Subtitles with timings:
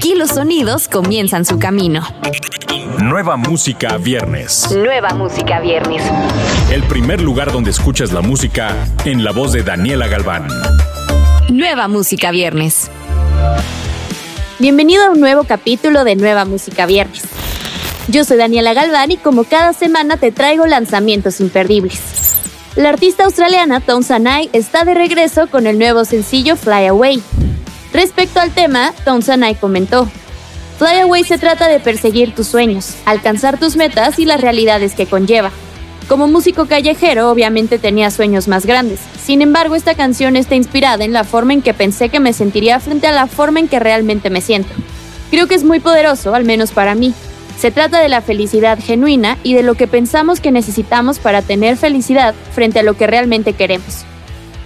[0.00, 2.00] Aquí los sonidos comienzan su camino.
[3.02, 4.74] Nueva música viernes.
[4.74, 6.02] Nueva música viernes.
[6.72, 8.74] El primer lugar donde escuchas la música
[9.04, 10.48] en la voz de Daniela Galván.
[11.50, 12.90] Nueva música viernes.
[14.58, 17.24] Bienvenido a un nuevo capítulo de Nueva Música Viernes.
[18.08, 22.00] Yo soy Daniela Galván y como cada semana te traigo lanzamientos imperdibles.
[22.74, 27.22] La artista australiana Tom Sanai está de regreso con el nuevo sencillo Fly Away.
[27.92, 28.92] Respecto al tema,
[29.22, 30.08] Sanai comentó,
[30.78, 35.06] Fly Away se trata de perseguir tus sueños, alcanzar tus metas y las realidades que
[35.06, 35.50] conlleva.
[36.08, 39.00] Como músico callejero, obviamente tenía sueños más grandes.
[39.22, 42.80] Sin embargo, esta canción está inspirada en la forma en que pensé que me sentiría
[42.80, 44.70] frente a la forma en que realmente me siento.
[45.30, 47.14] Creo que es muy poderoso, al menos para mí.
[47.58, 51.76] Se trata de la felicidad genuina y de lo que pensamos que necesitamos para tener
[51.76, 54.06] felicidad frente a lo que realmente queremos.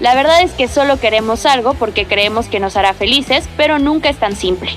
[0.05, 4.11] La verdad es que solo queremos algo porque creemos que nos hará felices, pero nunca
[4.11, 4.69] es tan simple.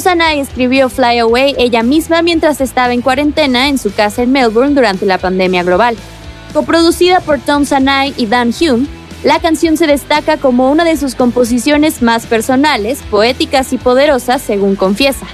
[0.00, 4.74] Sanai escribió Fly Away ella misma mientras estaba en cuarentena en su casa en Melbourne
[4.74, 5.94] durante la pandemia global.
[6.54, 8.86] Coproducida por Tom Sanai y Dan Hume,
[9.24, 14.74] la canción se destaca como una de sus composiciones más personales, poéticas y poderosas, según
[14.74, 15.26] confiesa.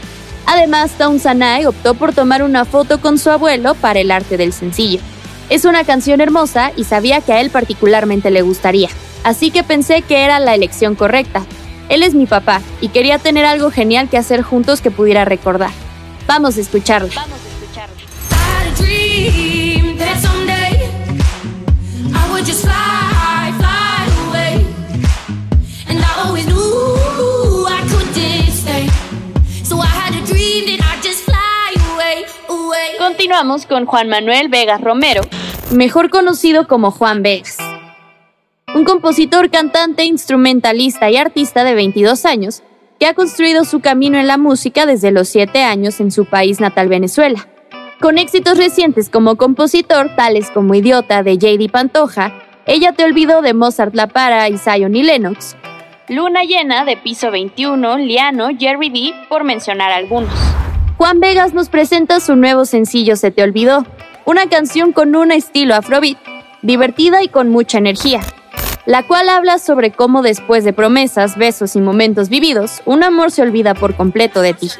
[0.46, 4.52] Además, Tom Sanai optó por tomar una foto con su abuelo para el arte del
[4.52, 4.98] sencillo.
[5.48, 8.88] Es una canción hermosa y sabía que a él particularmente le gustaría,
[9.22, 11.44] así que pensé que era la elección correcta,
[11.88, 15.70] él es mi papá y quería tener algo genial que hacer juntos que pudiera recordar.
[16.26, 17.08] Vamos a escucharlo.
[17.14, 17.45] Vamos
[32.98, 35.22] Continuamos con Juan Manuel Vegas Romero,
[35.70, 37.58] mejor conocido como Juan Vegas
[38.76, 42.62] un compositor, cantante, instrumentalista y artista de 22 años,
[43.00, 46.60] que ha construido su camino en la música desde los 7 años en su país
[46.60, 47.48] natal Venezuela.
[48.00, 51.70] Con éxitos recientes como compositor, tales como Idiota de J.D.
[51.70, 52.34] Pantoja,
[52.66, 55.56] Ella te olvidó de Mozart La Para y Zion y Lennox,
[56.08, 60.45] Luna Llena de Piso 21, Liano, Jerry D, por mencionar algunos.
[60.96, 63.84] Juan Vegas nos presenta su nuevo sencillo Se te olvidó,
[64.24, 66.18] una canción con un estilo afrobeat,
[66.62, 68.20] divertida y con mucha energía
[68.86, 73.42] la cual habla sobre cómo después de promesas, besos y momentos vividos, un amor se
[73.42, 74.70] olvida por completo de ti.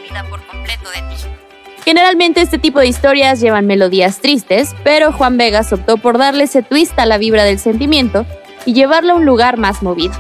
[1.84, 6.62] Generalmente este tipo de historias llevan melodías tristes, pero Juan Vegas optó por darle ese
[6.62, 8.26] twist a la vibra del sentimiento
[8.65, 10.15] y llevarlo a un lugar más movido.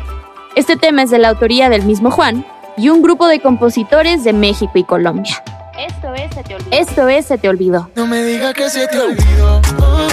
[0.54, 2.44] Este tema es de la autoría del mismo Juan
[2.76, 5.42] y un grupo de compositores de México y Colombia.
[5.78, 6.70] Esto es Se te olvidó.
[6.70, 7.90] Esto es Se te olvidó.
[7.94, 9.60] No me digas que se te olvidó.
[9.78, 10.08] Oh,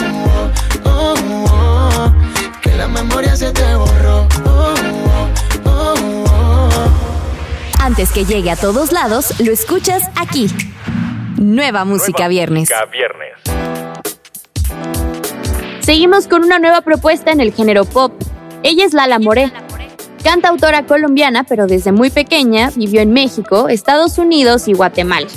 [0.84, 2.14] oh, oh,
[2.78, 4.28] la memoria se te borró.
[4.46, 4.74] Oh,
[5.66, 5.96] oh,
[6.36, 6.70] oh,
[7.80, 10.48] Antes que llegue a todos lados, lo escuchas aquí.
[11.38, 12.70] Nueva Música Viernes.
[15.80, 18.14] Seguimos con una nueva propuesta en el género pop.
[18.64, 19.52] Ella es Lala Moré.
[20.24, 25.28] Cantautora colombiana, pero desde muy pequeña vivió en México, Estados Unidos y Guatemala.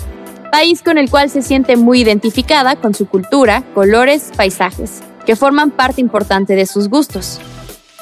[0.51, 5.73] País con el cual se siente muy identificada con su cultura, colores, paisajes que forman
[5.73, 7.41] parte importante de sus gustos.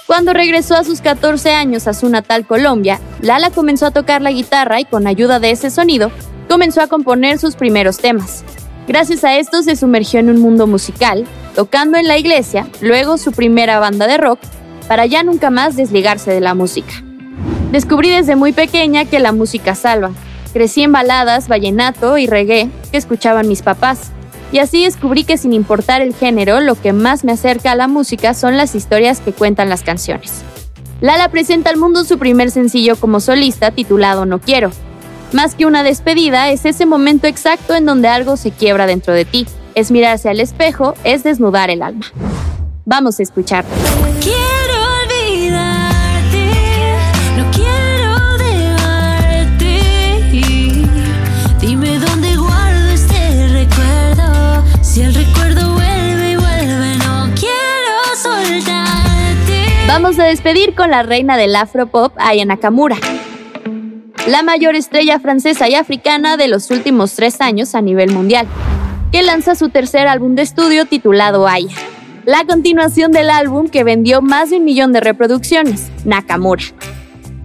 [0.07, 4.31] Cuando regresó a sus 14 años a su natal Colombia, Lala comenzó a tocar la
[4.31, 6.13] guitarra y con ayuda de ese sonido
[6.49, 8.45] comenzó a componer sus primeros temas.
[8.87, 13.33] Gracias a esto se sumergió en un mundo musical, tocando en la iglesia, luego su
[13.33, 14.41] primera banda de rock,
[14.87, 16.93] para ya nunca más desligarse de la música.
[17.73, 20.13] Descubrí desde muy pequeña que la música salva.
[20.55, 24.13] Crecí en baladas, vallenato y reggae que escuchaban mis papás.
[24.53, 27.89] Y así descubrí que sin importar el género, lo que más me acerca a la
[27.89, 30.45] música son las historias que cuentan las canciones.
[31.01, 34.71] Lala presenta al mundo su primer sencillo como solista titulado No Quiero.
[35.33, 39.25] Más que una despedida, es ese momento exacto en donde algo se quiebra dentro de
[39.25, 39.49] ti.
[39.75, 42.07] Es mirarse al espejo, es desnudar el alma.
[42.85, 43.65] Vamos a escuchar.
[59.95, 62.97] Vamos a despedir con la reina del afropop, Aya Nakamura.
[64.27, 68.49] La mayor estrella francesa y africana de los últimos tres años a nivel mundial,
[69.13, 71.77] que lanza su tercer álbum de estudio titulado Aya.
[72.25, 76.65] La continuación del álbum que vendió más de un millón de reproducciones, Nakamura.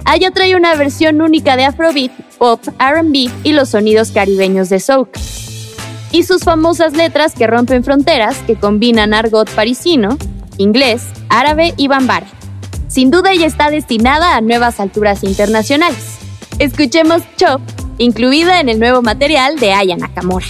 [0.05, 5.09] Aya trae una versión única de Afrobeat, pop, RB y los sonidos caribeños de souk.
[6.11, 10.17] Y sus famosas letras que rompen fronteras, que combinan argot parisino,
[10.57, 12.38] inglés, árabe y bambara.
[12.89, 16.17] Sin duda ella está destinada a nuevas alturas internacionales.
[16.57, 17.61] Escuchemos Chop,
[17.99, 20.47] incluida en el nuevo material de Aya Nakamura.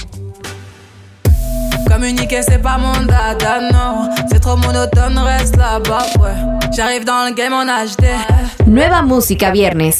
[8.65, 10.00] Nueva música viernes.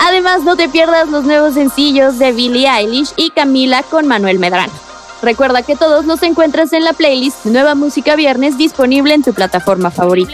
[0.00, 4.89] Además, no te pierdas los nuevos sencillos de Billie Eilish y Camila con Manuel Medrano.
[5.22, 9.90] Recuerda que todos los encuentras en la playlist Nueva Música Viernes disponible en tu plataforma
[9.90, 10.32] favorita.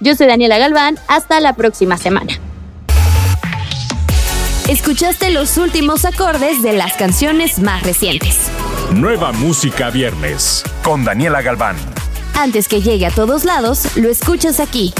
[0.00, 2.38] Yo soy Daniela Galván, hasta la próxima semana.
[4.68, 8.48] Escuchaste los últimos acordes de las canciones más recientes.
[8.92, 11.76] Nueva Música Viernes con Daniela Galván.
[12.34, 14.92] Antes que llegue a todos lados, lo escuchas aquí.